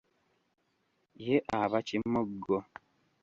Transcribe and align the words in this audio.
Ye 1.25 1.35
aba 1.61 1.79
kimoggo. 1.87 2.57